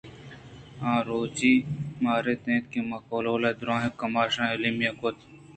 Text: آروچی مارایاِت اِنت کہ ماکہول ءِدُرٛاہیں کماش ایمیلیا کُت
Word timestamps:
آروچی 0.93 1.53
مارایاِت 2.03 2.43
اِنت 2.49 2.65
کہ 2.71 2.79
ماکہول 2.89 3.43
ءِدُرٛاہیں 3.51 3.95
کماش 3.99 4.33
ایمیلیا 4.43 4.91
کُت 4.99 5.17